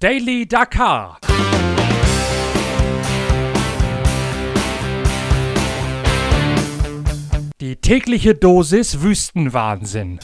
Daily 0.00 0.46
Dakar. 0.46 1.18
Die 7.60 7.74
tägliche 7.74 8.36
Dosis 8.36 9.02
Wüstenwahnsinn. 9.02 10.20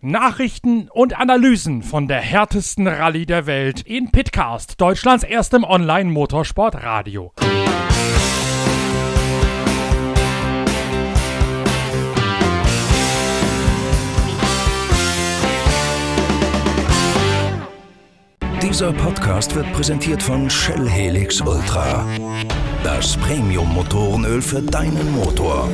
Nachrichten 0.00 0.88
und 0.90 1.16
Analysen 1.16 1.84
von 1.84 2.08
der 2.08 2.20
härtesten 2.20 2.88
Rallye 2.88 3.24
der 3.24 3.46
Welt 3.46 3.82
in 3.82 4.10
Pitcast, 4.10 4.80
Deutschlands 4.80 5.22
erstem 5.22 5.62
Online-Motorsport-Radio. 5.62 7.32
Dieser 18.62 18.92
Podcast 18.92 19.56
wird 19.56 19.72
präsentiert 19.72 20.22
von 20.22 20.48
Shell 20.48 20.88
Helix 20.88 21.40
Ultra. 21.40 22.06
Das 22.84 23.16
Premium-Motorenöl 23.16 24.40
für 24.40 24.62
deinen 24.62 25.12
Motor. 25.16 25.68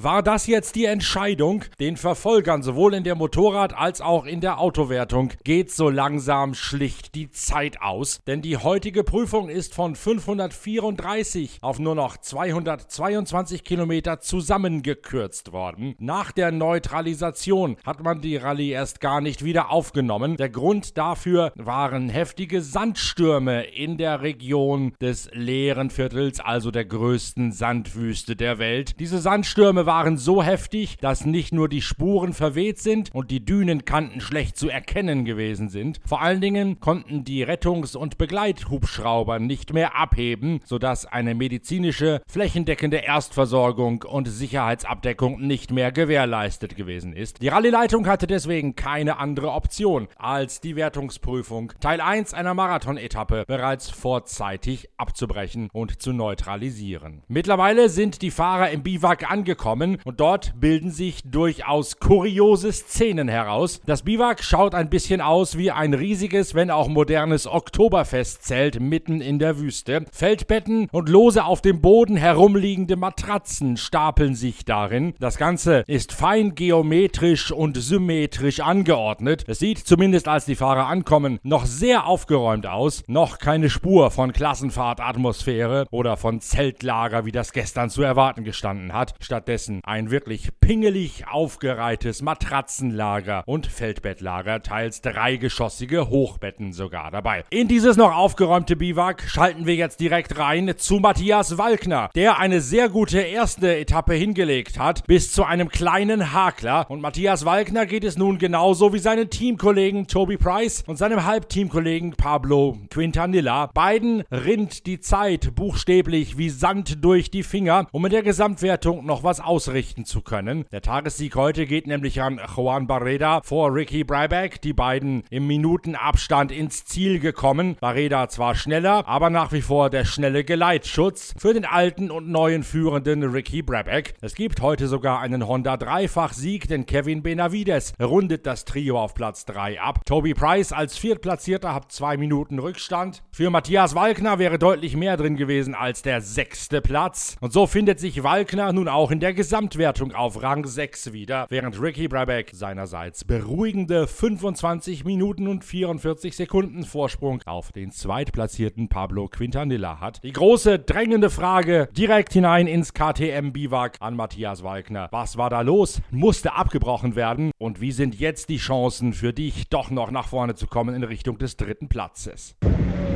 War 0.00 0.22
das 0.22 0.46
jetzt 0.46 0.76
die 0.76 0.84
Entscheidung? 0.84 1.64
Den 1.80 1.96
Verfolgern 1.96 2.62
sowohl 2.62 2.94
in 2.94 3.02
der 3.02 3.16
Motorrad- 3.16 3.76
als 3.76 4.00
auch 4.00 4.26
in 4.26 4.40
der 4.40 4.60
Autowertung 4.60 5.32
geht 5.42 5.72
so 5.72 5.90
langsam 5.90 6.54
schlicht 6.54 7.16
die 7.16 7.32
Zeit 7.32 7.82
aus, 7.82 8.20
denn 8.24 8.40
die 8.40 8.56
heutige 8.56 9.02
Prüfung 9.02 9.48
ist 9.48 9.74
von 9.74 9.96
534 9.96 11.58
auf 11.62 11.80
nur 11.80 11.96
noch 11.96 12.16
222 12.16 13.64
Kilometer 13.64 14.20
zusammengekürzt 14.20 15.52
worden. 15.52 15.96
Nach 15.98 16.30
der 16.30 16.52
Neutralisation 16.52 17.76
hat 17.84 18.00
man 18.00 18.20
die 18.20 18.36
Rallye 18.36 18.70
erst 18.70 19.00
gar 19.00 19.20
nicht 19.20 19.44
wieder 19.44 19.72
aufgenommen. 19.72 20.36
Der 20.36 20.48
Grund 20.48 20.96
dafür 20.96 21.50
waren 21.56 22.08
heftige 22.08 22.62
Sandstürme 22.62 23.64
in 23.64 23.98
der 23.98 24.22
Region 24.22 24.92
des 25.00 25.28
leeren 25.32 25.90
Viertels, 25.90 26.38
also 26.38 26.70
der 26.70 26.84
größten 26.84 27.50
Sandwüste 27.50 28.36
der 28.36 28.60
Welt. 28.60 29.00
Diese 29.00 29.18
Sandstürme 29.18 29.87
waren 29.88 30.18
so 30.18 30.42
heftig, 30.42 30.98
dass 30.98 31.24
nicht 31.24 31.54
nur 31.54 31.66
die 31.66 31.80
Spuren 31.80 32.34
verweht 32.34 32.78
sind 32.78 33.08
und 33.14 33.30
die 33.30 33.42
Dünenkanten 33.42 34.20
schlecht 34.20 34.58
zu 34.58 34.68
erkennen 34.68 35.24
gewesen 35.24 35.70
sind. 35.70 35.98
Vor 36.04 36.20
allen 36.20 36.42
Dingen 36.42 36.78
konnten 36.78 37.24
die 37.24 37.42
Rettungs- 37.42 37.96
und 37.96 38.18
Begleithubschrauber 38.18 39.38
nicht 39.38 39.72
mehr 39.72 39.96
abheben, 39.96 40.60
sodass 40.66 41.06
eine 41.06 41.34
medizinische, 41.34 42.20
flächendeckende 42.28 42.98
Erstversorgung 42.98 44.02
und 44.02 44.28
Sicherheitsabdeckung 44.28 45.40
nicht 45.40 45.72
mehr 45.72 45.90
gewährleistet 45.90 46.76
gewesen 46.76 47.14
ist. 47.14 47.40
Die 47.40 47.48
Rallyeleitung 47.48 48.06
hatte 48.06 48.26
deswegen 48.26 48.76
keine 48.76 49.18
andere 49.18 49.52
Option, 49.52 50.08
als 50.16 50.60
die 50.60 50.76
Wertungsprüfung 50.76 51.72
Teil 51.80 52.02
1 52.02 52.34
einer 52.34 52.52
Marathon-Etappe 52.52 53.44
bereits 53.46 53.88
vorzeitig 53.88 54.90
abzubrechen 54.98 55.70
und 55.72 56.02
zu 56.02 56.12
neutralisieren. 56.12 57.22
Mittlerweile 57.26 57.88
sind 57.88 58.20
die 58.20 58.30
Fahrer 58.30 58.68
im 58.68 58.82
Biwak 58.82 59.30
angekommen 59.30 59.77
kommen 59.78 59.98
und 60.04 60.18
dort 60.20 60.54
bilden 60.58 60.90
sich 60.90 61.22
durchaus 61.24 61.98
kuriose 62.00 62.72
Szenen 62.72 63.28
heraus. 63.28 63.80
Das 63.86 64.02
Biwak 64.02 64.42
schaut 64.42 64.74
ein 64.74 64.90
bisschen 64.90 65.20
aus 65.20 65.56
wie 65.56 65.70
ein 65.70 65.94
riesiges, 65.94 66.54
wenn 66.54 66.70
auch 66.70 66.88
modernes 66.88 67.46
Oktoberfestzelt 67.46 68.80
mitten 68.80 69.20
in 69.20 69.38
der 69.38 69.58
Wüste. 69.60 70.04
Feldbetten 70.12 70.88
und 70.90 71.08
lose 71.08 71.44
auf 71.44 71.60
dem 71.60 71.80
Boden 71.80 72.16
herumliegende 72.16 72.96
Matratzen 72.96 73.76
stapeln 73.76 74.34
sich 74.34 74.64
darin. 74.64 75.14
Das 75.20 75.38
Ganze 75.38 75.84
ist 75.86 76.12
fein 76.12 76.54
geometrisch 76.54 77.52
und 77.52 77.76
symmetrisch 77.76 78.60
angeordnet. 78.60 79.44
Es 79.46 79.60
sieht 79.60 79.78
zumindest 79.78 80.26
als 80.26 80.44
die 80.44 80.56
Fahrer 80.56 80.86
ankommen 80.86 81.38
noch 81.44 81.66
sehr 81.66 82.06
aufgeräumt 82.06 82.66
aus. 82.66 83.04
Noch 83.06 83.38
keine 83.38 83.70
Spur 83.70 84.10
von 84.10 84.32
Klassenfahrtatmosphäre 84.32 85.86
oder 85.90 86.16
von 86.16 86.40
Zeltlager, 86.40 87.24
wie 87.24 87.32
das 87.32 87.52
gestern 87.52 87.90
zu 87.90 88.02
erwarten 88.02 88.42
gestanden 88.42 88.92
hat. 88.92 89.14
Stattdessen 89.20 89.67
stattdessen 89.68 89.80
ein 89.84 90.10
wirklich 90.10 90.48
pingelig 90.60 91.24
aufgereihtes 91.30 92.22
Matratzenlager 92.22 93.42
und 93.46 93.66
Feldbettlager, 93.66 94.62
teils 94.62 95.00
dreigeschossige 95.00 96.08
Hochbetten 96.08 96.72
sogar 96.72 97.10
dabei. 97.10 97.44
In 97.50 97.68
dieses 97.68 97.96
noch 97.96 98.14
aufgeräumte 98.14 98.76
Biwak 98.76 99.22
schalten 99.22 99.66
wir 99.66 99.74
jetzt 99.74 100.00
direkt 100.00 100.38
rein 100.38 100.74
zu 100.76 100.98
Matthias 100.98 101.58
Walkner, 101.58 102.10
der 102.14 102.38
eine 102.38 102.60
sehr 102.60 102.88
gute 102.88 103.20
erste 103.20 103.76
Etappe 103.76 104.14
hingelegt 104.14 104.78
hat, 104.78 105.06
bis 105.06 105.32
zu 105.32 105.44
einem 105.44 105.68
kleinen 105.68 106.32
Hakler. 106.32 106.86
Und 106.88 107.00
Matthias 107.00 107.44
Walkner 107.44 107.86
geht 107.86 108.04
es 108.04 108.16
nun 108.16 108.38
genauso 108.38 108.92
wie 108.92 108.98
seinen 108.98 109.30
Teamkollegen 109.30 110.06
Toby 110.06 110.36
Price 110.36 110.84
und 110.86 110.96
seinem 110.96 111.24
Halbteamkollegen 111.24 112.12
Pablo 112.12 112.78
Quintanilla. 112.90 113.66
Beiden 113.74 114.22
rinnt 114.30 114.86
die 114.86 115.00
Zeit 115.00 115.54
buchstäblich 115.54 116.38
wie 116.38 116.50
Sand 116.50 117.04
durch 117.04 117.30
die 117.30 117.42
Finger, 117.42 117.86
um 117.92 118.04
in 118.04 118.12
der 118.12 118.22
Gesamtwertung 118.22 119.04
noch 119.04 119.22
was 119.22 119.40
ausrichten 119.58 120.04
zu 120.04 120.22
können. 120.22 120.66
Der 120.70 120.82
Tagessieg 120.82 121.34
heute 121.34 121.66
geht 121.66 121.88
nämlich 121.88 122.22
an 122.22 122.40
Juan 122.56 122.86
Barreda 122.86 123.40
vor 123.42 123.74
Ricky 123.74 124.04
Bryback, 124.04 124.62
die 124.62 124.72
beiden 124.72 125.24
im 125.30 125.48
Minutenabstand 125.48 126.52
ins 126.52 126.84
Ziel 126.84 127.18
gekommen. 127.18 127.74
Barreda 127.80 128.28
zwar 128.28 128.54
schneller, 128.54 129.02
aber 129.08 129.30
nach 129.30 129.50
wie 129.50 129.62
vor 129.62 129.90
der 129.90 130.04
schnelle 130.04 130.44
Geleitschutz 130.44 131.34
für 131.36 131.54
den 131.54 131.64
alten 131.64 132.12
und 132.12 132.28
neuen 132.28 132.62
führenden 132.62 133.24
Ricky 133.24 133.62
Bryback. 133.62 134.14
Es 134.20 134.36
gibt 134.36 134.60
heute 134.60 134.86
sogar 134.86 135.18
einen 135.18 135.48
Honda 135.48 135.76
Dreifach-Sieg, 135.76 136.68
denn 136.68 136.86
Kevin 136.86 137.24
Benavides 137.24 137.94
rundet 138.00 138.46
das 138.46 138.64
Trio 138.64 139.00
auf 139.00 139.14
Platz 139.14 139.44
3 139.46 139.80
ab. 139.80 140.02
Toby 140.06 140.34
Price 140.34 140.72
als 140.72 140.96
Viertplatzierter 140.96 141.74
hat 141.74 141.90
zwei 141.90 142.16
Minuten 142.16 142.60
Rückstand. 142.60 143.24
Für 143.32 143.50
Matthias 143.50 143.96
Walkner 143.96 144.38
wäre 144.38 144.60
deutlich 144.60 144.94
mehr 144.96 145.16
drin 145.16 145.34
gewesen 145.34 145.74
als 145.74 146.02
der 146.02 146.20
sechste 146.20 146.80
Platz. 146.80 147.36
Und 147.40 147.52
so 147.52 147.66
findet 147.66 147.98
sich 147.98 148.22
Walkner 148.22 148.72
nun 148.72 148.86
auch 148.86 149.10
in 149.10 149.18
der 149.18 149.34
Gesamtwertung 149.48 150.12
auf 150.12 150.42
Rang 150.42 150.66
6 150.66 151.14
wieder, 151.14 151.46
während 151.48 151.80
Ricky 151.80 152.06
Brabeck 152.06 152.50
seinerseits 152.52 153.24
beruhigende 153.24 154.06
25 154.06 155.06
Minuten 155.06 155.48
und 155.48 155.64
44 155.64 156.36
Sekunden 156.36 156.84
Vorsprung 156.84 157.40
auf 157.46 157.72
den 157.72 157.90
zweitplatzierten 157.90 158.90
Pablo 158.90 159.26
Quintanilla 159.28 160.00
hat. 160.00 160.22
Die 160.22 160.34
große 160.34 160.80
drängende 160.80 161.30
Frage 161.30 161.88
direkt 161.96 162.34
hinein 162.34 162.66
ins 162.66 162.92
KTM 162.92 163.52
Biwak 163.52 163.96
an 164.00 164.16
Matthias 164.16 164.62
Walkner. 164.62 165.08
Was 165.12 165.38
war 165.38 165.48
da 165.48 165.62
los? 165.62 166.02
Musste 166.10 166.52
abgebrochen 166.52 167.16
werden? 167.16 167.50
Und 167.56 167.80
wie 167.80 167.92
sind 167.92 168.20
jetzt 168.20 168.50
die 168.50 168.58
Chancen 168.58 169.14
für 169.14 169.32
dich, 169.32 169.70
doch 169.70 169.90
noch 169.90 170.10
nach 170.10 170.28
vorne 170.28 170.56
zu 170.56 170.66
kommen 170.66 170.94
in 170.94 171.04
Richtung 171.04 171.38
des 171.38 171.56
dritten 171.56 171.88
Platzes? 171.88 172.54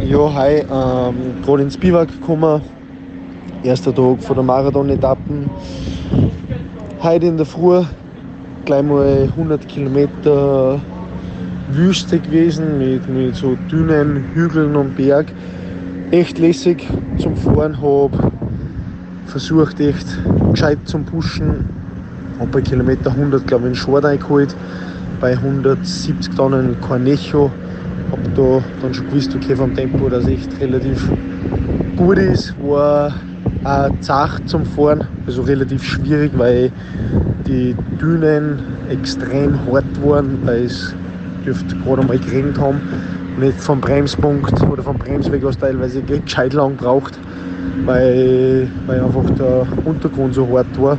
Ja, 0.03 0.32
hi, 0.32 0.60
ähm, 0.60 1.42
gerade 1.44 1.65
ins 1.65 1.76
Biwak 1.76 2.09
gekommen. 2.09 2.62
Erster 3.65 3.95
Tag 3.95 4.21
von 4.21 4.34
der 4.34 4.43
Marathon-Etappen. 4.43 5.49
Heute 7.00 7.27
in 7.27 7.37
der 7.37 7.47
Früh 7.47 7.84
gleich 8.65 8.83
mal 8.83 9.28
100 9.37 9.69
Kilometer 9.69 10.81
Wüste 11.71 12.19
gewesen 12.19 12.78
mit, 12.78 13.09
mit 13.09 13.37
so 13.37 13.56
dünnen 13.71 14.25
Hügeln 14.34 14.75
und 14.75 14.97
Berg. 14.97 15.27
Echt 16.11 16.41
lässig 16.41 16.89
zum 17.19 17.37
Fahren, 17.37 17.81
habe 17.81 18.33
versucht 19.27 19.78
echt 19.78 20.06
gescheit 20.51 20.78
zum 20.87 21.05
Pushen. 21.05 21.65
Habe 22.41 22.51
bei 22.51 22.61
Kilometer 22.62 23.12
100 23.12 23.47
glaube 23.47 23.62
ich 23.62 23.67
einen 23.67 23.75
Short 23.77 24.05
eingeholt, 24.05 24.56
bei 25.21 25.34
170 25.34 26.34
dann 26.34 26.53
einen 26.53 26.81
Cornejo. 26.81 27.53
Habe 28.10 28.28
da 28.34 28.65
dann 28.83 28.92
schon 28.92 29.07
gewusst, 29.07 29.36
okay 29.36 29.54
vom 29.54 29.72
Tempo, 29.72 30.09
dass 30.09 30.27
echt 30.27 30.60
relativ 30.60 31.09
gut 31.97 32.19
ist. 32.19 32.54
War 32.60 33.15
auch 33.64 33.91
zart 34.00 34.48
zum 34.48 34.64
Fahren, 34.64 35.06
also 35.26 35.42
relativ 35.42 35.84
schwierig, 35.84 36.32
weil 36.36 36.70
die 37.47 37.76
Dünen 38.00 38.59
extrem 38.91 39.59
hart 39.66 39.84
waren, 40.04 40.38
weil 40.44 40.64
es 40.64 40.94
dürfte 41.44 41.76
gerade 41.76 42.06
mal 42.06 42.18
geregnet 42.18 42.59
haben. 42.59 42.80
Nicht 43.38 43.60
vom 43.60 43.80
Bremspunkt 43.80 44.62
oder 44.64 44.82
vom 44.82 44.98
Bremsweg 44.98 45.44
aus 45.44 45.56
teilweise 45.56 46.03
gescheit 46.03 46.53
lang 46.53 46.76
braucht, 46.76 47.18
weil, 47.84 48.68
weil 48.86 49.00
einfach 49.00 49.28
der 49.30 49.66
Untergrund 49.84 50.34
so 50.34 50.47
hart 50.56 50.80
war. 50.80 50.98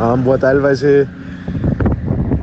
Ähm, 0.00 0.24
war 0.24 0.38
teilweise 0.38 1.06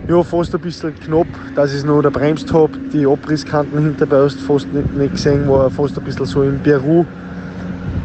ja, 0.08 0.24
fast 0.24 0.54
ein 0.56 0.62
bisschen 0.62 0.94
knapp, 0.96 1.28
dass 1.56 1.72
ich 1.72 1.78
es 1.78 1.86
noch 1.86 2.02
bremst 2.02 2.52
habe. 2.52 2.72
Die 2.92 3.06
Abrisskanten 3.06 3.80
hinterbei 3.80 4.28
fast 4.30 4.74
nicht, 4.74 4.96
nicht 4.98 5.14
gesehen, 5.14 5.48
war 5.48 5.70
fast 5.70 5.98
ein 5.98 6.04
bisschen 6.04 6.26
so 6.26 6.44
in 6.44 6.60
Peru 6.60 7.06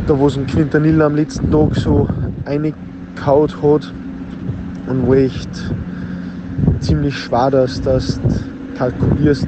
da 0.07 0.19
wo 0.19 0.27
es 0.27 0.37
ein 0.37 0.47
Quintanilla 0.47 1.07
am 1.07 1.15
letzten 1.15 1.51
Tag 1.51 1.77
so 1.77 2.09
eingehaut 2.45 3.57
hat 3.63 3.93
und 4.87 5.07
wo 5.07 5.15
echt 5.15 5.49
ziemlich 6.81 7.17
schwer 7.17 7.51
dass 7.51 7.81
du 7.81 7.99
kalkulierst 8.77 9.47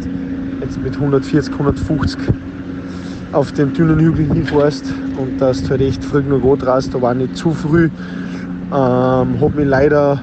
jetzt 0.60 0.82
mit 0.82 0.94
140, 0.94 1.52
150 1.52 2.18
auf 3.32 3.52
den 3.52 3.72
dünnen 3.74 3.98
Hügel 3.98 4.32
hinfährst 4.32 4.92
und 5.18 5.38
dass 5.40 5.62
du 5.62 5.70
halt 5.70 5.82
echt 5.82 6.02
früh 6.02 6.22
noch 6.22 6.42
antraust, 6.50 6.94
aber 6.94 7.10
auch 7.10 7.14
nicht 7.14 7.36
zu 7.36 7.50
früh. 7.50 7.90
Ähm, 8.72 8.72
habe 8.72 9.52
mich 9.56 9.66
leider 9.66 10.22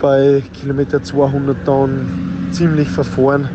bei 0.00 0.42
Kilometer 0.52 1.02
200 1.02 1.56
dann 1.64 2.06
ziemlich 2.50 2.88
verfahren. 2.88 3.48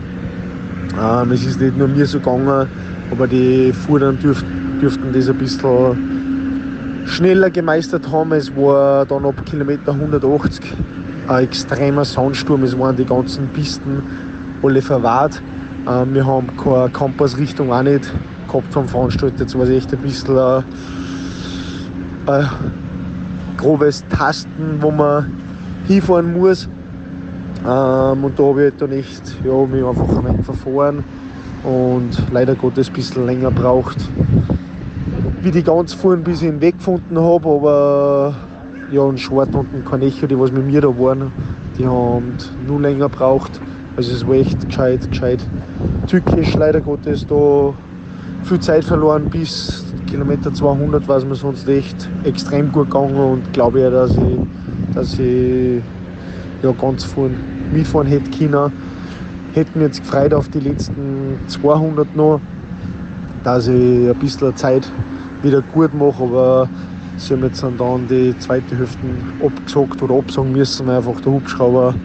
Ähm, 0.99 1.31
es 1.31 1.45
ist 1.45 1.59
nicht 1.59 1.77
nur 1.77 1.87
mir 1.87 2.05
so 2.05 2.19
gegangen, 2.19 2.67
aber 3.11 3.27
die 3.27 3.73
Fuhrern 3.73 4.17
dürf, 4.19 4.43
dürften 4.81 5.13
das 5.13 5.29
ein 5.29 5.37
bisschen 5.37 7.05
schneller 7.05 7.49
gemeistert 7.49 8.11
haben. 8.11 8.31
Es 8.31 8.55
war 8.55 9.05
dann 9.05 9.25
ab 9.25 9.45
Kilometer 9.45 9.93
180 9.93 10.73
ein 11.27 11.43
extremer 11.43 12.03
Sandsturm. 12.03 12.63
Es 12.63 12.77
waren 12.77 12.95
die 12.95 13.05
ganzen 13.05 13.47
Pisten 13.49 14.01
alle 14.63 14.81
verwahrt. 14.81 15.41
Ähm, 15.87 16.13
wir 16.13 16.25
haben 16.25 16.47
keine 16.57 16.89
Kompassrichtung 16.89 17.71
auch 17.71 17.83
nicht 17.83 18.11
gehabt 18.47 18.73
vom 18.73 18.87
Veranstalter. 18.87 19.41
Jetzt 19.41 19.57
war 19.57 19.63
es 19.63 19.69
echt 19.69 19.93
ein 19.93 19.99
bisschen 19.99 20.37
ein, 20.37 20.63
ein 22.27 22.49
grobes 23.57 24.03
Tasten, 24.09 24.77
wo 24.79 24.91
man 24.91 25.31
hinfahren 25.87 26.33
muss. 26.33 26.67
Ähm, 27.67 28.23
und 28.23 28.39
da 28.39 28.43
habe 28.43 28.67
ich 28.67 28.73
dann 28.77 28.91
echt 28.91 29.35
ja, 29.45 29.65
mich 29.65 29.83
einfach 29.83 30.43
verfahren 30.43 31.03
und 31.63 32.09
leider 32.31 32.55
Gottes 32.55 32.87
ein 32.87 32.93
bisschen 32.93 33.25
länger 33.25 33.51
braucht, 33.51 33.97
wie 35.43 35.51
die 35.51 35.63
ganz 35.63 35.93
vorhin, 35.93 36.23
bis 36.23 36.41
ich 36.41 36.47
ihn 36.47 36.61
weggefunden 36.61 37.19
habe. 37.19 37.49
Aber 37.49 38.35
ja, 38.91 39.03
ein 39.03 39.17
Schwart 39.17 39.53
und 39.55 39.73
ein 39.73 39.83
Kanecho, 39.83 40.27
die 40.27 40.39
was 40.39 40.51
mit 40.51 40.65
mir 40.65 40.81
da 40.81 40.89
waren, 40.89 41.31
die 41.77 41.87
haben 41.87 42.33
nur 42.67 42.81
länger 42.81 43.09
gebraucht. 43.09 43.59
Also 43.95 44.13
es 44.13 44.27
war 44.27 44.35
echt 44.35 44.67
gescheit, 44.67 45.09
gescheit 45.09 45.39
tückisch, 46.07 46.53
leider 46.55 46.81
Gottes 46.81 47.25
da 47.25 47.73
viel 48.43 48.59
Zeit 48.59 48.83
verloren 48.83 49.29
bis 49.29 49.83
Kilometer 50.07 50.53
200 50.53 51.07
war 51.07 51.17
es 51.17 51.25
mir 51.25 51.35
sonst 51.35 51.67
echt 51.69 52.09
extrem 52.25 52.71
gut 52.71 52.89
gegangen 52.89 53.15
und 53.15 53.53
glaube 53.53 53.79
ja, 53.79 53.89
dass 53.89 54.11
ich, 54.11 54.93
dass 54.93 55.17
ich 55.17 55.81
ja, 56.61 56.71
ganz 56.73 57.05
vorn 57.05 57.37
mitfahren 57.73 58.07
hätte 58.07 58.29
können. 58.29 58.71
Hätte 59.53 59.77
mich 59.77 59.87
jetzt 59.87 60.01
gefreut 60.01 60.33
auf 60.33 60.49
die 60.49 60.59
letzten 60.59 61.39
200 61.47 62.13
noch, 62.15 62.41
dass 63.43 63.67
ich 63.67 64.09
ein 64.09 64.15
bisschen 64.15 64.55
Zeit 64.55 64.89
wieder 65.41 65.61
gut 65.61 65.93
mache, 65.93 66.23
aber 66.23 66.69
sie 67.17 67.33
haben 67.33 67.43
jetzt 67.43 67.63
dann 67.63 68.07
die 68.07 68.37
zweite 68.39 68.77
Hälfte 68.77 68.99
abgesagt 69.43 70.01
oder 70.01 70.15
absagen 70.15 70.51
müssen, 70.51 70.87
weil 70.87 70.97
einfach 70.97 71.19
der 71.21 71.31
Hubschrauber 71.33 71.95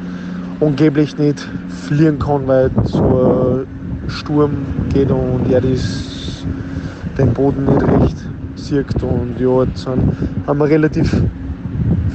angeblich 0.60 1.16
nicht 1.18 1.46
fliegen 1.68 2.18
kann, 2.18 2.46
weil 2.46 2.70
so 2.84 3.02
ein 3.02 4.08
Sturm 4.08 4.50
geht 4.92 5.10
und 5.10 5.50
er 5.50 5.60
den 5.60 7.32
Boden 7.34 7.64
nicht 7.64 7.82
recht 7.82 8.16
sieht. 8.56 9.02
Und 9.02 9.38
ja, 9.38 9.64
jetzt 9.64 9.86
haben 9.86 10.58
wir 10.58 10.66
relativ 10.66 11.22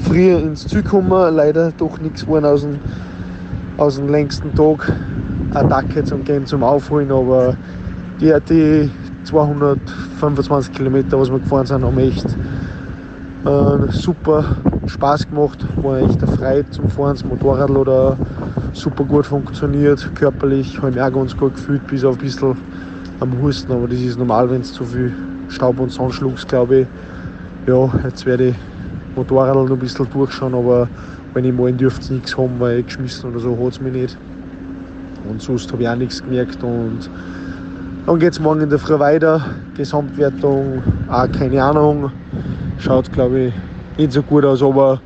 früh 0.04 0.34
ins 0.34 0.68
Ziel 0.68 0.82
gekommen, 0.82 1.36
leider 1.36 1.72
doch 1.78 2.00
nichts 2.00 2.26
geworden 2.26 2.46
aus 2.46 2.62
dem, 2.62 2.80
aus 3.78 3.96
dem 3.98 4.10
längsten 4.10 4.54
Tag. 4.56 4.92
Attacke 5.54 6.04
zum 6.04 6.24
Gehen 6.24 6.46
zum 6.46 6.64
Aufholen, 6.64 7.12
aber 7.12 7.58
die, 8.22 8.34
die 8.50 8.90
225 9.24 10.72
Kilometer, 10.74 11.20
was 11.20 11.32
wir 11.32 11.40
gefahren 11.40 11.66
sind, 11.66 11.84
haben 11.84 11.98
echt 12.00 12.26
äh, 13.46 13.92
super 13.92 14.44
Spaß 14.88 15.30
gemacht, 15.30 15.66
war 15.82 16.00
echt 16.00 16.24
eine 16.24 16.32
Freude 16.32 16.70
zum 16.70 16.90
Fahren. 16.90 17.14
Das 17.14 17.26
Motorrad 17.26 17.70
oder 17.72 18.18
super 18.74 19.04
gut 19.04 19.26
funktioniert, 19.26 20.14
körperlich 20.16 20.78
habe 20.78 20.90
ich 20.90 20.96
mich 20.96 21.04
auch 21.04 21.14
ganz 21.14 21.36
gut 21.36 21.54
gefühlt, 21.54 21.86
bis 21.88 22.04
auf 22.04 22.16
ein 22.16 22.22
bisschen 22.22 22.56
am 23.20 23.42
Husten, 23.42 23.72
aber 23.72 23.88
das 23.88 24.00
ist 24.00 24.18
normal, 24.18 24.50
wenn 24.50 24.62
es 24.62 24.74
zu 24.74 24.84
viel 24.84 25.14
Staub 25.50 25.80
und 25.80 25.92
Sand 25.92 26.14
schluckst, 26.14 26.48
glaube 26.48 26.82
ich. 26.82 26.88
Ja, 27.68 27.90
jetzt 28.04 28.26
werde 28.26 28.50
ich 28.50 28.56
Motorrad 29.16 29.56
noch 29.56 29.70
ein 29.70 29.80
bisschen 29.80 30.10
durchschauen, 30.10 30.56
aber 30.56 30.88
wenn 31.34 31.46
ich 31.46 31.54
mal 31.54 31.72
dürfte 31.72 32.02
es 32.02 32.10
nichts 32.10 32.38
haben, 32.38 32.60
weil 32.60 32.80
ich 32.80 32.88
geschmissen 32.88 33.30
oder 33.30 33.40
so 33.40 33.58
hat 33.66 33.74
es 33.74 33.82
mich 33.82 33.94
nicht. 33.94 34.18
Und 35.30 35.42
sonst 35.42 35.72
habe 35.72 35.84
ich 35.84 35.90
auch 35.90 35.96
nichts 35.96 36.24
gemerkt 36.24 36.64
und 36.64 37.10
dann 38.06 38.20
geht 38.20 38.34
es 38.34 38.40
morgen 38.40 38.62
in 38.62 38.70
der 38.70 38.80
Früh 38.80 38.98
weiter. 39.00 39.42
Gesamtwertung, 39.76 40.82
auch 41.10 41.32
keine 41.32 41.64
Ahnung. 41.64 42.12
Schaut, 42.80 43.12
glaube 43.12 43.40
ich, 43.40 43.54
nicht 43.98 44.12
so 44.12 44.24
gut 44.24 44.44
aus, 44.44 44.64
aber 44.64 45.02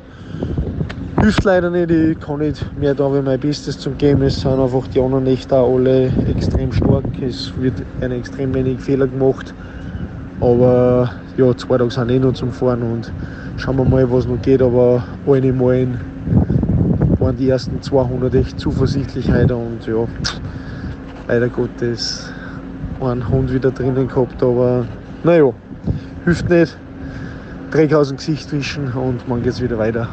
hilft 1.20 1.44
leider 1.44 1.70
nicht. 1.70 1.90
Ich 1.90 2.18
kann 2.20 2.38
nicht 2.38 2.64
mehr 2.78 2.94
da 2.94 3.12
wie 3.12 3.20
mein 3.20 3.38
Bestes 3.38 3.78
zum 3.78 3.98
geben. 3.98 4.22
Es 4.22 4.40
sind 4.40 4.58
einfach 4.58 4.86
die 4.88 5.00
anderen 5.00 5.24
nicht 5.24 5.52
da 5.52 5.62
alle 5.62 6.06
extrem 6.26 6.72
stark. 6.72 7.04
Es 7.20 7.52
wird 7.60 7.74
eine 8.00 8.16
extrem 8.16 8.54
wenig 8.54 8.80
Fehler 8.80 9.06
gemacht. 9.06 9.52
Aber 10.40 11.10
ja, 11.36 11.54
zwei 11.56 11.78
Tage 11.78 11.90
sind 11.90 12.10
eh 12.10 12.18
noch 12.18 12.32
zum 12.32 12.50
Fahren 12.50 12.82
und 12.82 13.12
schauen 13.56 13.76
wir 13.76 13.84
mal, 13.84 14.10
was 14.10 14.26
noch 14.26 14.40
geht. 14.40 14.62
Aber 14.62 15.04
alle 15.26 15.52
Mal 15.52 15.88
waren 17.18 17.36
die 17.36 17.48
ersten 17.48 17.82
200 17.82 18.34
echt 18.34 18.58
zuversichtlich 18.58 19.30
heute 19.30 19.56
und 19.56 19.86
ja, 19.86 20.06
leider 21.28 21.48
Gottes 21.48 22.32
einen 23.00 23.28
Hund 23.28 23.52
wieder 23.52 23.70
drinnen 23.70 24.08
gehabt. 24.08 24.42
Aber 24.42 24.86
naja, 25.24 25.52
hilft 26.24 26.48
nicht. 26.48 26.76
Dreck 27.70 27.92
aus 27.94 28.08
dem 28.08 28.16
Gesicht 28.16 28.52
wischen 28.52 28.92
und 28.92 29.26
man 29.28 29.42
geht 29.42 29.60
wieder 29.60 29.78
weiter. 29.78 30.08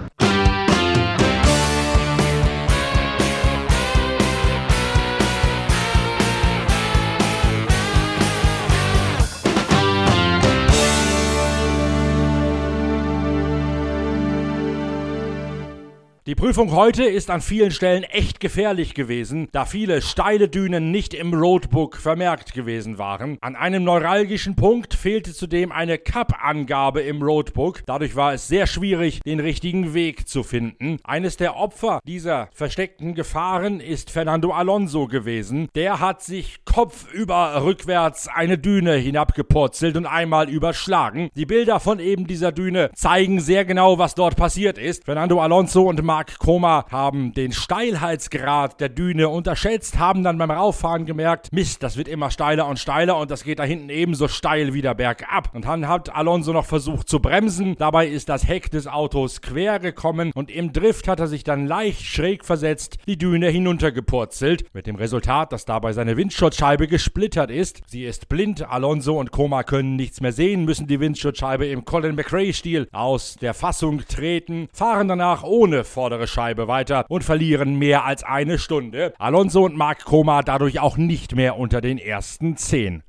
Die 16.33 16.41
Prüfung 16.41 16.71
heute 16.71 17.03
ist 17.03 17.29
an 17.29 17.41
vielen 17.41 17.69
Stellen 17.69 18.01
echt 18.01 18.39
gefährlich 18.39 18.95
gewesen, 18.95 19.49
da 19.51 19.65
viele 19.65 20.01
steile 20.01 20.49
Dünen 20.49 20.89
nicht 20.89 21.13
im 21.13 21.31
Roadbook 21.31 21.95
vermerkt 21.95 22.53
gewesen 22.53 22.97
waren. 22.97 23.37
An 23.41 23.55
einem 23.55 23.83
neuralgischen 23.83 24.55
Punkt 24.55 24.95
fehlte 24.95 25.31
zudem 25.31 25.71
eine 25.71 25.99
Cup-Angabe 25.99 27.01
im 27.01 27.21
Roadbook. 27.21 27.85
Dadurch 27.85 28.15
war 28.15 28.33
es 28.33 28.47
sehr 28.47 28.65
schwierig, 28.65 29.19
den 29.19 29.39
richtigen 29.39 29.93
Weg 29.93 30.27
zu 30.27 30.41
finden. 30.41 30.97
Eines 31.03 31.37
der 31.37 31.55
Opfer 31.55 31.99
dieser 32.03 32.49
versteckten 32.51 33.13
Gefahren 33.13 33.79
ist 33.79 34.09
Fernando 34.09 34.53
Alonso 34.53 35.05
gewesen. 35.05 35.67
Der 35.75 35.99
hat 35.99 36.23
sich 36.23 36.65
kopfüber 36.65 37.63
rückwärts 37.63 38.27
eine 38.27 38.57
Düne 38.57 38.95
hinabgepurzelt 38.95 39.95
und 39.97 40.07
einmal 40.07 40.49
überschlagen. 40.49 41.29
Die 41.35 41.45
Bilder 41.45 41.79
von 41.79 41.99
eben 41.99 42.25
dieser 42.25 42.51
Düne 42.51 42.89
zeigen 42.95 43.39
sehr 43.39 43.65
genau, 43.65 43.99
was 43.99 44.15
dort 44.15 44.35
passiert 44.35 44.79
ist. 44.79 45.05
Fernando 45.05 45.39
Alonso 45.39 45.83
und 45.83 46.01
Mark 46.01 46.22
Koma 46.39 46.85
haben 46.89 47.33
den 47.33 47.51
Steilheitsgrad 47.51 48.79
der 48.79 48.89
Düne 48.89 49.29
unterschätzt, 49.29 49.97
haben 49.97 50.23
dann 50.23 50.37
beim 50.37 50.51
Rauffahren 50.51 51.05
gemerkt, 51.05 51.51
Mist, 51.51 51.83
das 51.83 51.97
wird 51.97 52.07
immer 52.07 52.31
steiler 52.31 52.67
und 52.67 52.79
steiler 52.79 53.17
und 53.17 53.31
das 53.31 53.43
geht 53.43 53.59
da 53.59 53.63
hinten 53.63 53.89
ebenso 53.89 54.27
steil 54.27 54.73
wieder 54.73 54.95
bergab. 54.95 55.53
Und 55.53 55.65
dann 55.65 55.87
hat 55.87 56.13
Alonso 56.15 56.53
noch 56.53 56.65
versucht 56.65 57.09
zu 57.09 57.19
bremsen, 57.19 57.75
dabei 57.77 58.07
ist 58.07 58.29
das 58.29 58.47
Heck 58.47 58.71
des 58.71 58.87
Autos 58.87 59.41
quer 59.41 59.79
gekommen 59.79 60.31
und 60.33 60.51
im 60.51 60.73
Drift 60.73 61.07
hat 61.07 61.19
er 61.19 61.27
sich 61.27 61.43
dann 61.43 61.67
leicht 61.67 62.03
schräg 62.03 62.45
versetzt 62.45 62.97
die 63.07 63.17
Düne 63.17 63.49
hinuntergepurzelt, 63.49 64.73
mit 64.73 64.87
dem 64.87 64.95
Resultat, 64.95 65.51
dass 65.51 65.65
dabei 65.65 65.93
seine 65.93 66.17
Windschutzscheibe 66.17 66.87
gesplittert 66.87 67.51
ist. 67.51 67.81
Sie 67.87 68.05
ist 68.05 68.29
blind, 68.29 68.69
Alonso 68.69 69.19
und 69.19 69.31
Koma 69.31 69.63
können 69.63 69.95
nichts 69.95 70.21
mehr 70.21 70.31
sehen, 70.31 70.65
müssen 70.65 70.87
die 70.87 70.99
Windschutzscheibe 70.99 71.65
im 71.65 71.85
Colin 71.85 72.15
McRae-Stil 72.15 72.87
aus 72.91 73.35
der 73.41 73.53
Fassung 73.53 74.03
treten, 74.07 74.67
fahren 74.73 75.07
danach 75.07 75.43
ohne 75.43 75.83
Vor 75.83 76.09
vordere 76.13 76.27
Scheibe 76.27 76.67
weiter 76.67 77.05
und 77.09 77.23
verlieren 77.23 77.79
mehr 77.79 78.05
als 78.05 78.23
eine 78.23 78.59
Stunde. 78.59 79.13
Alonso 79.17 79.65
und 79.65 79.75
Mark 79.75 80.05
Koma 80.05 80.43
dadurch 80.43 80.79
auch 80.79 80.95
nicht 80.95 81.35
mehr 81.35 81.57
unter 81.57 81.81
den 81.81 81.97
ersten 81.97 82.55
zehn. 82.55 83.01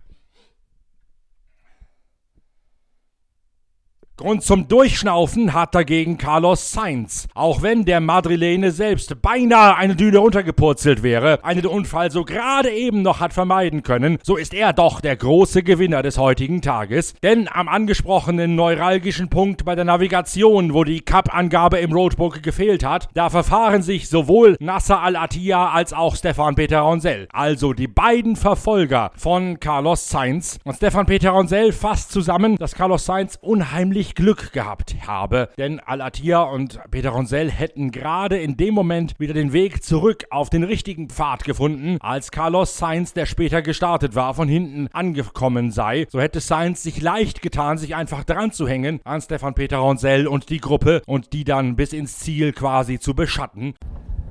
Grund 4.17 4.45
zum 4.45 4.69
Durchschnaufen 4.69 5.55
hat 5.55 5.75
dagegen 5.75 6.19
Carlos 6.19 6.71
Sainz. 6.71 7.27
Auch 7.35 7.63
wenn 7.63 7.85
der 7.85 7.99
Madrilene 7.99 8.71
selbst 8.71 9.21
beinahe 9.21 9.75
eine 9.75 9.97
Düne 9.97 10.21
untergepurzelt 10.21 11.03
wäre, 11.03 11.43
einen 11.43 11.67
Unfall 11.67 12.13
so 12.13 12.23
gerade 12.23 12.71
eben 12.71 13.03
noch 13.03 13.19
hat 13.19 13.33
vermeiden 13.33 13.83
können, 13.83 14.19
so 14.23 14.37
ist 14.37 14.55
er 14.55 14.73
doch 14.73 15.01
der 15.01 15.17
große 15.17 15.65
Gewinner 15.65 16.03
des 16.03 16.17
heutigen 16.17 16.63
Tages. 16.63 17.15
Denn 17.25 17.49
am 17.53 17.67
angesprochenen 17.67 18.55
neuralgischen 18.55 19.31
Punkt 19.31 19.65
bei 19.65 19.75
der 19.75 19.85
Navigation, 19.85 20.75
wo 20.75 20.85
die 20.85 21.01
Cup-Angabe 21.01 21.79
im 21.79 21.93
Roadbook 21.93 22.41
gefehlt 22.41 22.85
hat, 22.85 23.09
da 23.15 23.31
verfahren 23.31 23.83
sich 23.83 24.09
sowohl 24.09 24.55
Nasser 24.61 25.03
Al-Attiyah 25.03 25.73
als 25.73 25.93
auch 25.93 26.15
Stefan 26.15 26.55
Peter 26.55 26.79
Ronsell. 26.79 27.27
Also 27.33 27.73
die 27.73 27.89
beiden 27.89 28.37
Verfolger 28.37 29.11
von 29.17 29.59
Carlos 29.59 30.09
Sainz. 30.09 30.61
Und 30.63 30.77
Stefan 30.77 31.07
Peter 31.07 31.31
Ronsell 31.31 31.73
fasst 31.73 32.13
zusammen, 32.13 32.55
dass 32.59 32.77
Carlos 32.77 33.07
Sainz 33.07 33.41
unheimlich 33.43 34.04
richtig 34.05 34.15
Glück 34.15 34.53
gehabt 34.53 34.95
habe, 35.07 35.49
denn 35.57 35.81
Alatia 35.81 36.43
und 36.43 36.79
Peter 36.91 37.11
Ronsell 37.11 37.51
hätten 37.51 37.91
gerade 37.91 38.39
in 38.39 38.57
dem 38.57 38.75
Moment 38.75 39.15
wieder 39.19 39.33
den 39.33 39.53
Weg 39.53 39.83
zurück 39.83 40.25
auf 40.31 40.51
den 40.51 40.63
richtigen 40.63 41.09
Pfad 41.09 41.45
gefunden, 41.45 41.97
als 42.01 42.31
Carlos 42.31 42.77
Sainz, 42.77 43.15
der 43.15 43.25
später 43.25 43.63
gestartet 43.63 44.15
war, 44.15 44.35
von 44.35 44.49
hinten 44.49 44.89
angekommen 44.93 45.71
sei. 45.71 46.07
So 46.11 46.21
hätte 46.21 46.41
Sainz 46.41 46.83
sich 46.83 47.01
leicht 47.01 47.41
getan, 47.41 47.79
sich 47.79 47.95
einfach 47.95 48.25
dran 48.25 48.53
zu 48.53 48.69
hängen 48.69 49.01
an 49.05 49.21
Stefan 49.23 49.55
Peter 49.55 49.79
Ronsell 49.79 50.27
und 50.27 50.51
die 50.51 50.61
Gruppe 50.61 51.03
und 51.07 51.33
die 51.33 51.45
dann 51.45 51.77
bis 51.77 51.93
ins 51.93 52.19
Ziel 52.19 52.53
quasi 52.53 52.99
zu 52.99 53.15
beschatten. 53.15 53.75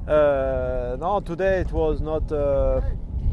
Uh, 0.06 0.98
no, 0.98 1.22
today 1.22 1.62
it 1.62 1.72
was 1.72 2.02
not 2.02 2.30
uh, 2.32 2.82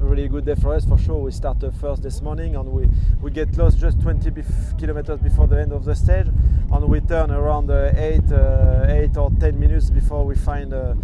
really 0.04 0.28
good 0.28 0.45
day 0.45 0.54
for 0.54 0.75
us 0.75 0.85
for 0.85 0.99
sure. 0.99 1.19
We 1.19 1.30
started 1.30 1.75
first 1.75 2.02
this 2.02 2.23
morning 2.23 2.57
and 2.57 2.71
we, 2.71 2.88
we 3.21 3.30
get 3.30 3.57
lost 3.57 3.78
just 3.78 4.00
20 4.00 4.30
bef- 4.30 4.78
kilometers 4.78 5.21
before 5.21 5.47
the 5.47 5.61
end 5.61 5.73
of 5.73 5.85
the 5.85 5.95
stage 5.95 6.26
and 6.73 6.88
we 6.88 7.00
turn 7.00 7.30
around 7.30 7.71
uh, 7.71 7.92
8, 7.95 8.33
uh, 8.33 8.87
8 8.88 9.16
or 9.16 9.30
10 9.38 9.59
minutes 9.59 9.90
before 9.90 10.25
we 10.25 10.35
find 10.35 10.73
uh, 10.73 10.95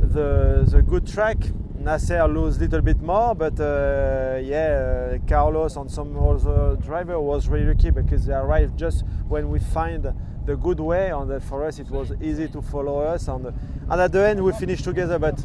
the, 0.00 0.64
the 0.68 0.82
good 0.82 1.06
track. 1.06 1.38
Nasser 1.78 2.26
lose 2.26 2.56
a 2.56 2.60
little 2.60 2.80
bit 2.80 3.00
more, 3.00 3.34
but 3.34 3.58
uh, 3.60 4.38
yeah, 4.42 5.14
uh, 5.14 5.18
Carlos 5.28 5.76
and 5.76 5.90
some 5.90 6.18
other 6.18 6.76
driver 6.76 7.20
was 7.20 7.48
really 7.48 7.66
lucky 7.66 7.90
because 7.90 8.26
they 8.26 8.34
arrived 8.34 8.76
just 8.76 9.04
when 9.28 9.48
we 9.48 9.60
find 9.60 10.12
the 10.44 10.56
good 10.56 10.80
way, 10.80 11.10
and 11.10 11.30
uh, 11.30 11.38
for 11.38 11.64
us 11.64 11.78
it 11.78 11.88
was 11.88 12.12
easy 12.20 12.48
to 12.48 12.60
follow 12.60 12.98
us. 13.00 13.28
And, 13.28 13.46
and 13.46 14.00
at 14.00 14.10
the 14.10 14.26
end 14.26 14.42
we 14.42 14.52
finished 14.52 14.84
together, 14.84 15.18
but 15.18 15.38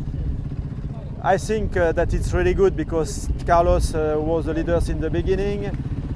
I 1.26 1.38
think 1.38 1.78
uh, 1.78 1.94
that 1.94 2.14
it's 2.14 2.34
really 2.34 2.54
good 2.54 2.76
because 2.76 3.30
Carlos 3.48 3.96
uh, 3.96 4.18
was 4.20 4.44
the 4.44 4.54
leader 4.54 4.78
in 4.90 5.00
the 5.00 5.10
beginning. 5.10 5.72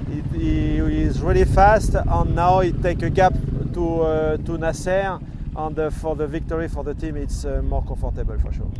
He, 0.06 0.38
he 0.38 0.76
is 0.76 1.22
really 1.22 1.46
fast, 1.46 1.94
and 1.94 2.34
now 2.34 2.60
he 2.60 2.72
take 2.72 3.00
a 3.00 3.08
gap 3.08 3.32
to 3.72 4.02
uh, 4.02 4.36
to 4.36 4.58
Nasser, 4.58 5.18
and 5.56 5.78
uh, 5.78 5.88
for 5.88 6.14
the 6.14 6.26
victory 6.26 6.68
for 6.68 6.84
the 6.84 6.92
team, 6.92 7.16
it's 7.16 7.46
uh, 7.46 7.62
more 7.62 7.82
comfortable 7.84 8.38
for 8.38 8.52
sure. 8.52 8.70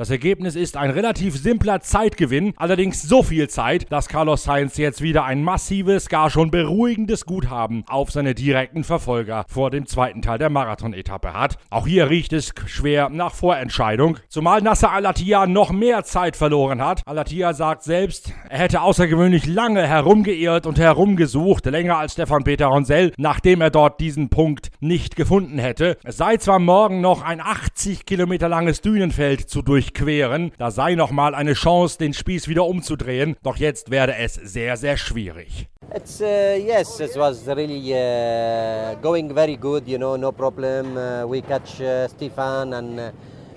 Das 0.00 0.08
Ergebnis 0.08 0.56
ist 0.56 0.78
ein 0.78 0.88
relativ 0.88 1.36
simpler 1.36 1.82
Zeitgewinn, 1.82 2.54
allerdings 2.56 3.02
so 3.02 3.22
viel 3.22 3.50
Zeit, 3.50 3.92
dass 3.92 4.08
Carlos 4.08 4.44
Sainz 4.44 4.78
jetzt 4.78 5.02
wieder 5.02 5.24
ein 5.24 5.44
massives, 5.44 6.08
gar 6.08 6.30
schon 6.30 6.50
beruhigendes 6.50 7.26
Guthaben 7.26 7.84
auf 7.86 8.10
seine 8.10 8.34
direkten 8.34 8.82
Verfolger 8.82 9.44
vor 9.46 9.70
dem 9.70 9.84
zweiten 9.84 10.22
Teil 10.22 10.38
der 10.38 10.48
Marathon-Etappe 10.48 11.34
hat. 11.34 11.58
Auch 11.68 11.86
hier 11.86 12.08
riecht 12.08 12.32
es 12.32 12.54
schwer 12.64 13.10
nach 13.10 13.34
Vorentscheidung, 13.34 14.16
zumal 14.30 14.62
Nasser 14.62 14.90
Al-Attiyah 14.90 15.46
noch 15.46 15.70
mehr 15.70 16.02
Zeit 16.02 16.34
verloren 16.34 16.82
hat. 16.82 17.02
Al-Attiyah 17.06 17.52
sagt 17.52 17.82
selbst, 17.82 18.32
er 18.48 18.60
hätte 18.60 18.80
außergewöhnlich 18.80 19.44
lange 19.44 19.86
herumgeirrt 19.86 20.66
und 20.66 20.78
herumgesucht, 20.78 21.66
länger 21.66 21.98
als 21.98 22.14
Stefan 22.14 22.44
Peter 22.44 22.68
Ronsell, 22.68 23.12
nachdem 23.18 23.60
er 23.60 23.68
dort 23.68 24.00
diesen 24.00 24.30
Punkt 24.30 24.70
nicht 24.80 25.14
gefunden 25.14 25.58
hätte. 25.58 25.98
Es 26.04 26.16
sei 26.16 26.38
zwar 26.38 26.58
morgen 26.58 27.02
noch 27.02 27.20
ein 27.20 27.42
80 27.42 28.06
Kilometer 28.06 28.48
langes 28.48 28.80
Dünenfeld 28.80 29.50
zu 29.50 29.62
durchqueren, 29.90 30.52
da 30.58 30.70
sei 30.70 30.94
nochmal 30.94 31.34
eine 31.34 31.54
Chance, 31.54 31.98
den 31.98 32.12
Spieß 32.12 32.48
wieder 32.48 32.64
umzudrehen, 32.64 33.36
doch 33.42 33.56
jetzt 33.56 33.90
werde 33.90 34.16
es 34.16 34.34
sehr, 34.34 34.76
sehr 34.76 34.96
schwierig. 34.96 35.68
It's 35.94 36.20
uh, 36.20 36.54
yes, 36.56 37.00
it 37.00 37.16
was 37.16 37.46
really 37.48 37.92
uh, 37.92 38.94
going 39.02 39.34
very 39.34 39.56
good. 39.56 39.88
You 39.88 39.98
know, 39.98 40.16
no 40.16 40.30
problem. 40.30 40.96
Uh, 40.96 41.26
we 41.26 41.42
catch 41.42 41.80
uh, 41.80 42.06
Stefan, 42.06 42.72
and 42.74 43.00
uh, 43.00 43.10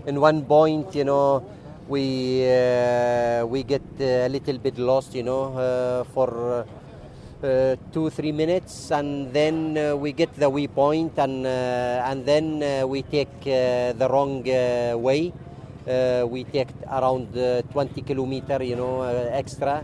in 0.07 0.19
one 0.19 0.43
point, 0.43 0.95
you 0.95 1.03
know, 1.03 1.43
we 1.87 2.43
uh, 2.43 3.45
we 3.45 3.61
get 3.63 3.83
a 3.99 4.27
little 4.29 4.57
bit 4.57 4.79
lost. 4.79 5.13
You 5.13 5.21
know, 5.21 5.53
uh, 5.53 6.05
for 6.05 6.65
uh, 7.43 7.75
two 7.91 8.09
three 8.09 8.31
minutes, 8.31 8.89
and 8.89 9.31
then 9.31 9.77
uh, 9.77 9.95
we 9.95 10.11
get 10.11 10.33
the 10.33 10.49
waypoint, 10.49 11.15
and 11.19 11.45
uh, 11.45 12.09
and 12.09 12.25
then 12.25 12.63
uh, 12.63 12.87
we 12.87 13.03
take 13.03 13.29
uh, 13.45 13.93
the 13.93 14.07
wrong 14.09 14.41
uh, 14.49 14.97
way. 14.97 15.31
Uh, 15.83 16.23
we 16.31 16.45
take 16.45 16.71
around 16.87 17.35
uh, 17.35 17.61
20 17.73 18.01
kilometer, 18.03 18.63
you 18.63 18.75
know, 18.77 19.01
uh, 19.01 19.27
extra 19.35 19.83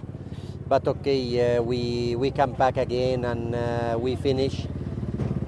but 0.69 0.87
okay, 0.87 1.59
we 1.59 2.15
we 2.15 2.29
come 2.29 2.53
back 2.53 2.77
again 2.77 3.25
and 3.25 3.57
we 3.99 4.15
finish. 4.15 4.67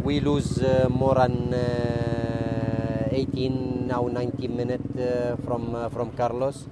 We 0.03 0.19
lose 0.19 0.57
more 0.89 1.13
than 1.13 1.53
uh, 1.53 3.07
18 3.13 3.85
now 3.85 4.09
19 4.09 4.49
minutes 4.49 4.89
from 5.45 5.77
from 5.93 6.11
Carlos, 6.17 6.65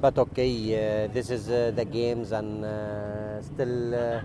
but 0.00 0.16
okay, 0.16 0.48
uh, 0.72 1.12
this 1.12 1.28
is 1.28 1.50
uh, 1.52 1.70
the 1.76 1.84
games 1.84 2.32
and 2.32 2.64
uh, 2.64 3.42
still. 3.42 4.24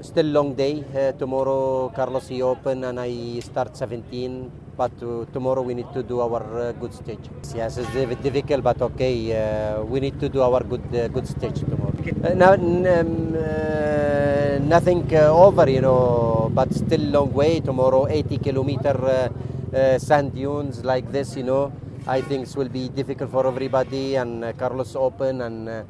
Still 0.00 0.26
long 0.30 0.54
day. 0.54 0.84
Tomorrow 1.18 1.90
Carlos 1.90 2.28
he 2.28 2.40
open 2.40 2.84
and 2.84 3.00
I 3.00 3.40
start 3.42 3.76
17. 3.76 4.67
But 4.78 4.94
uh, 5.02 5.26
tomorrow 5.34 5.62
we 5.62 5.74
need 5.74 5.90
to 5.92 6.02
do 6.04 6.20
our 6.20 6.42
uh, 6.60 6.72
good 6.72 6.94
stage. 6.94 7.26
Yes, 7.54 7.78
it's 7.78 7.90
difficult, 8.22 8.62
but 8.62 8.80
okay. 8.80 9.16
Uh, 9.34 9.82
we 9.82 9.98
need 9.98 10.20
to 10.20 10.28
do 10.28 10.40
our 10.40 10.62
good 10.62 10.86
uh, 10.94 11.08
good 11.08 11.26
stage 11.26 11.58
tomorrow. 11.66 11.92
Uh, 12.22 12.34
now, 12.34 12.52
n- 12.54 12.86
um, 12.86 13.34
uh, 13.34 14.58
nothing 14.74 15.02
uh, 15.12 15.34
over, 15.34 15.68
you 15.68 15.80
know, 15.80 16.48
but 16.54 16.72
still 16.72 17.00
long 17.10 17.32
way. 17.34 17.58
Tomorrow 17.58 18.06
80 18.06 18.38
kilometer 18.38 18.94
uh, 19.02 19.76
uh, 19.76 19.98
sand 19.98 20.32
dunes 20.32 20.84
like 20.84 21.10
this, 21.10 21.36
you 21.36 21.42
know. 21.42 21.72
I 22.06 22.20
think 22.22 22.46
it 22.48 22.54
will 22.56 22.70
be 22.70 22.88
difficult 22.88 23.30
for 23.32 23.46
everybody 23.48 24.14
and 24.14 24.44
uh, 24.44 24.52
Carlos 24.52 24.94
open 24.94 25.42
and 25.42 25.68
uh, 25.68 25.82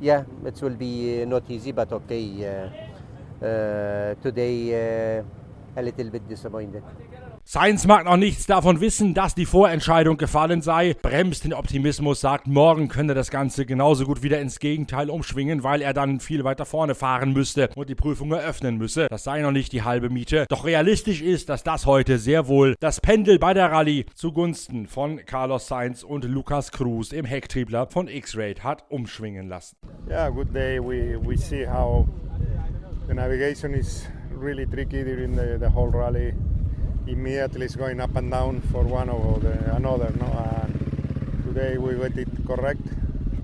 yeah, 0.00 0.24
it 0.44 0.60
will 0.60 0.74
be 0.76 1.22
uh, 1.22 1.26
not 1.26 1.44
easy, 1.48 1.70
but 1.70 1.92
okay. 1.92 2.26
Uh, 2.44 2.68
uh, 3.46 4.14
today 4.22 5.18
uh, 5.18 5.22
a 5.76 5.82
little 5.82 6.10
bit 6.10 6.28
disappointed. 6.28 6.82
Sainz 7.44 7.86
mag 7.88 8.04
noch 8.04 8.16
nichts 8.16 8.46
davon 8.46 8.80
wissen, 8.80 9.14
dass 9.14 9.34
die 9.34 9.46
Vorentscheidung 9.46 10.16
gefallen 10.16 10.62
sei, 10.62 10.94
bremst 11.02 11.44
den 11.44 11.52
Optimismus, 11.52 12.20
sagt, 12.20 12.46
morgen 12.46 12.88
könne 12.88 13.14
das 13.14 13.32
Ganze 13.32 13.66
genauso 13.66 14.06
gut 14.06 14.22
wieder 14.22 14.40
ins 14.40 14.60
Gegenteil 14.60 15.10
umschwingen, 15.10 15.64
weil 15.64 15.82
er 15.82 15.92
dann 15.92 16.20
viel 16.20 16.44
weiter 16.44 16.64
vorne 16.64 16.94
fahren 16.94 17.32
müsste 17.32 17.68
und 17.74 17.90
die 17.90 17.96
Prüfung 17.96 18.30
eröffnen 18.30 18.78
müsse. 18.78 19.08
Das 19.10 19.24
sei 19.24 19.42
noch 19.42 19.50
nicht 19.50 19.72
die 19.72 19.82
halbe 19.82 20.08
Miete. 20.08 20.46
Doch 20.48 20.64
realistisch 20.64 21.20
ist, 21.20 21.48
dass 21.48 21.64
das 21.64 21.84
heute 21.84 22.18
sehr 22.18 22.46
wohl 22.46 22.76
das 22.78 23.00
Pendel 23.00 23.40
bei 23.40 23.52
der 23.54 23.72
Rallye 23.72 24.06
zugunsten 24.14 24.86
von 24.86 25.20
Carlos 25.26 25.66
Sainz 25.66 26.04
und 26.04 26.24
Lucas 26.24 26.70
Cruz 26.70 27.10
im 27.12 27.24
Hecktriebler 27.24 27.88
von 27.88 28.06
X-Raid 28.06 28.62
hat 28.62 28.84
umschwingen 28.88 29.48
lassen. 29.48 29.76
Yeah, 30.08 30.30
good 30.30 30.54
day. 30.54 30.78
We 30.78 31.18
we 31.20 31.36
see 31.36 31.66
how 31.66 32.06
the 33.08 33.14
navigation 33.14 33.74
is 33.74 34.06
really 34.30 34.64
tricky 34.64 35.02
during 35.04 35.34
the, 35.34 35.58
the 35.58 35.74
whole 35.74 35.90
rally. 35.90 36.34
Immediately 37.06 37.66
it's 37.66 37.74
going 37.74 38.00
up 38.00 38.14
and 38.14 38.30
down 38.30 38.60
for 38.60 38.84
one 38.84 39.08
or 39.10 39.40
the, 39.40 39.74
another. 39.74 40.12
No, 40.20 40.66
today 41.44 41.76
we 41.76 41.94
got 41.94 42.16
it 42.16 42.28
correct. 42.46 42.80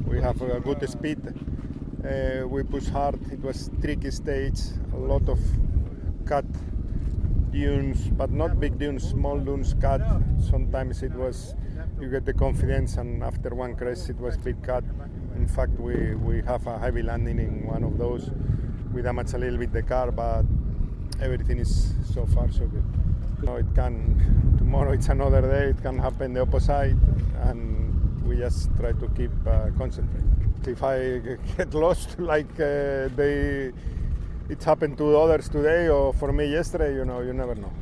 We 0.06 0.20
have 0.22 0.40
a 0.42 0.60
good 0.60 0.88
speed. 0.88 1.18
Uh, 2.04 2.46
we 2.46 2.62
push 2.62 2.86
hard. 2.86 3.20
It 3.32 3.40
was 3.40 3.68
tricky 3.82 4.12
stage. 4.12 4.60
A 4.92 4.96
lot 4.96 5.28
of 5.28 5.40
cut 6.24 6.44
dunes, 7.50 8.08
but 8.10 8.30
not 8.30 8.60
big 8.60 8.78
dunes, 8.78 9.08
small 9.08 9.38
dunes 9.40 9.74
cut. 9.80 10.02
Sometimes 10.38 11.02
it 11.02 11.12
was 11.12 11.56
you 12.00 12.08
get 12.08 12.24
the 12.24 12.34
confidence, 12.34 12.96
and 12.96 13.24
after 13.24 13.54
one 13.56 13.74
crest 13.74 14.08
it 14.08 14.18
was 14.18 14.36
big 14.36 14.62
cut. 14.62 14.84
In 15.34 15.48
fact, 15.48 15.72
we, 15.80 16.14
we 16.14 16.42
have 16.42 16.64
a 16.68 16.78
heavy 16.78 17.02
landing 17.02 17.40
in 17.40 17.66
one 17.66 17.82
of 17.82 17.98
those. 17.98 18.30
We 18.92 19.02
damaged 19.02 19.34
a 19.34 19.38
little 19.38 19.58
bit 19.58 19.72
the 19.72 19.82
car, 19.82 20.12
but 20.12 20.44
everything 21.20 21.58
is 21.58 21.94
so 22.14 22.24
far 22.26 22.50
so 22.52 22.66
good. 22.66 22.97
It 23.42 23.66
can 23.74 24.54
tomorrow. 24.58 24.92
It's 24.92 25.08
another 25.08 25.42
day. 25.42 25.70
It 25.70 25.80
can 25.80 25.98
happen 25.98 26.32
the 26.32 26.42
opposite, 26.42 26.96
and 27.42 28.22
we 28.26 28.36
just 28.36 28.68
try 28.76 28.92
to 28.92 29.08
keep 29.16 29.30
uh. 29.46 29.70
If 30.66 30.82
I 30.82 31.20
get 31.56 31.72
lost 31.72 32.18
like 32.32 32.50
uh, 32.54 33.08
they, 33.16 33.72
it 34.48 34.62
happened 34.64 34.98
to 34.98 35.16
others 35.16 35.48
today 35.48 35.88
or 35.88 36.12
for 36.12 36.32
me 36.32 36.46
yesterday, 36.46 36.94
you 36.94 37.04
know, 37.04 37.20
you 37.20 37.32
never 37.32 37.54
know. 37.54 37.72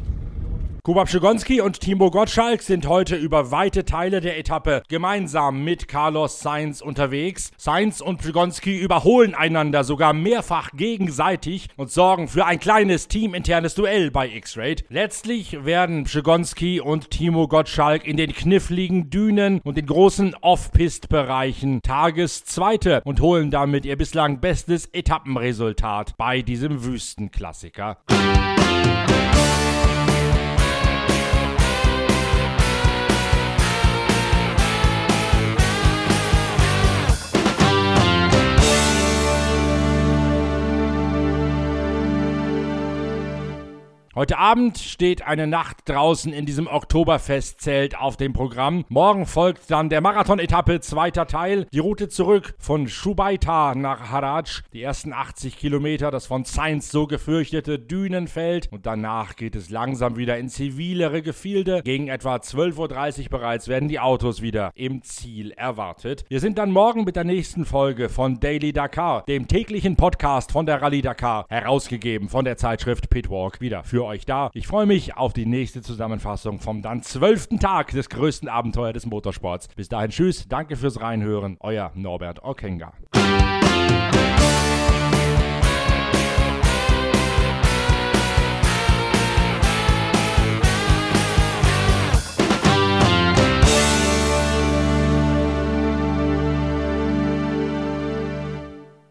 Kuba 0.87 1.03
Pschigonski 1.03 1.61
und 1.61 1.81
Timo 1.81 2.13
Gottschalk 2.13 2.63
sind 2.63 2.87
heute 2.87 3.17
über 3.17 3.51
weite 3.51 3.85
Teile 3.85 4.21
der 4.21 4.39
Etappe 4.39 4.85
gemeinsam 4.89 5.65
mit 5.65 5.89
Carlos 5.89 6.39
Sainz 6.39 6.81
unterwegs. 6.81 7.51
Sainz 7.57 8.01
und 8.01 8.19
Pschigonski 8.19 8.79
überholen 8.79 9.35
einander 9.35 9.83
sogar 9.83 10.13
mehrfach 10.13 10.71
gegenseitig 10.75 11.71
und 11.77 11.91
sorgen 11.91 12.29
für 12.29 12.47
ein 12.47 12.61
kleines 12.61 13.09
teaminternes 13.09 13.75
Duell 13.75 14.13
bei 14.13 14.29
X-Raid. 14.29 14.85
Letztlich 14.89 15.65
werden 15.65 16.05
Pschigonski 16.05 16.81
und 16.81 17.11
Timo 17.11 17.49
Gottschalk 17.49 18.07
in 18.07 18.17
den 18.17 18.33
kniffligen 18.33 19.11
Dünen 19.11 19.61
und 19.65 19.77
den 19.77 19.87
großen 19.87 20.37
Off-Pist-Bereichen 20.41 21.83
Tageszweite 21.83 23.03
und 23.05 23.21
holen 23.21 23.51
damit 23.51 23.87
ihr 23.87 23.97
bislang 23.97 24.39
bestes 24.39 24.87
Etappenresultat 24.93 26.15
bei 26.17 26.43
diesem 26.43 26.85
Wüstenklassiker. 26.85 27.99
Heute 44.19 44.39
Abend 44.39 44.79
steht 44.79 45.27
eine 45.27 45.47
Nacht 45.47 45.91
draußen 45.91 46.33
in 46.33 46.47
diesem 46.47 46.69
Oktoberfestzelt 46.69 47.99
auf 47.99 48.17
dem 48.17 48.33
Programm. 48.33 48.87
Morgen 48.89 49.27
folgt 49.27 49.71
dann 49.71 49.91
der 49.91 50.01
Marathon-Etappe, 50.01 50.81
zweiter 50.81 51.27
Teil. 51.27 51.67
Die 51.71 51.81
Route 51.81 52.09
zurück 52.09 52.55
von 52.59 52.89
Shubaita 52.89 53.75
nach 53.75 54.11
Haraj. 54.11 54.63
Die 54.73 54.83
ersten 54.83 55.13
80 55.13 55.59
Kilometer, 55.59 56.11
das 56.11 56.25
von 56.25 56.47
Sainz 56.47 56.91
so 56.91 57.07
gefürchtete 57.07 57.79
Dünenfeld. 57.79 58.73
Und 58.73 58.87
danach 58.87 59.37
geht 59.37 59.55
es 59.55 59.69
langsam 59.69 60.17
wieder 60.17 60.39
in 60.39 60.49
zivilere 60.49 61.21
Gefilde. 61.21 61.83
Gegen 61.85 62.09
etwa 62.09 62.37
12.30 62.37 63.25
Uhr 63.25 63.29
bereits 63.29 63.69
werden 63.69 63.91
die 63.91 64.01
Autos 64.01 64.41
wieder 64.41 64.71
im 64.77 65.03
Ziel 65.03 65.51
erwartet. 65.51 66.25
Wir 66.31 66.41
sind 66.41 66.57
dann 66.57 66.71
morgen 66.71 67.05
mit 67.05 67.17
der 67.17 67.25
nächsten 67.25 67.67
Folge 67.67 68.09
von 68.09 68.41
Daily 68.41 68.73
Dakar, 68.73 69.25
dem 69.29 69.47
täglichen 69.47 69.97
Podcast 69.97 70.53
von 70.53 70.65
der 70.65 70.81
Rallye 70.81 71.03
Dakar, 71.03 71.45
herausgegeben 71.51 72.31
von 72.31 72.47
der 72.47 72.57
Zeitschrift 72.57 73.11
Pitwalk, 73.11 73.61
wieder 73.61 73.85
euch 74.07 74.25
da. 74.25 74.51
Ich 74.55 74.67
freue 74.67 74.87
mich 74.87 75.17
auf 75.17 75.33
die 75.33 75.47
nächste 75.47 75.83
Zusammenfassung 75.83 76.61
vom 76.61 76.83
dann 76.83 77.03
zwölften 77.03 77.59
Tag 77.59 77.91
des 77.91 78.09
größten 78.09 78.49
Abenteuers 78.49 78.95
des 78.95 79.07
Motorsports. 79.07 79.69
Bis 79.69 79.89
dahin, 79.89 80.11
tschüss, 80.11 80.49
danke 80.49 80.77
fürs 80.77 81.01
Reinhören, 81.01 81.57
euer 81.61 81.93
Norbert 81.95 82.43
Okenga. 82.43 82.93